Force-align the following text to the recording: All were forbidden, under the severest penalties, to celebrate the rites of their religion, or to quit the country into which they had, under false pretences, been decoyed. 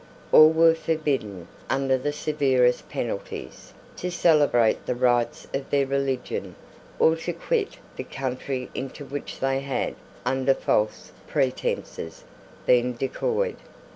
All 0.31 0.49
were 0.49 0.73
forbidden, 0.73 1.47
under 1.69 1.95
the 1.95 2.11
severest 2.11 2.89
penalties, 2.89 3.71
to 3.97 4.09
celebrate 4.09 4.87
the 4.87 4.95
rites 4.95 5.45
of 5.53 5.69
their 5.69 5.85
religion, 5.85 6.55
or 6.97 7.15
to 7.17 7.33
quit 7.33 7.73
the 7.97 8.03
country 8.03 8.71
into 8.73 9.05
which 9.05 9.39
they 9.39 9.59
had, 9.59 9.93
under 10.25 10.55
false 10.55 11.11
pretences, 11.27 12.23
been 12.65 12.95
decoyed. 12.95 13.57